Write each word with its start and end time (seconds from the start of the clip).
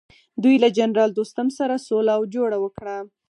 دوی 0.43 0.55
له 0.63 0.69
جنرال 0.77 1.11
دوستم 1.15 1.47
سره 1.57 1.75
سوله 1.87 2.11
او 2.17 2.23
جوړه 2.35 2.57
وکړه. 2.59 2.95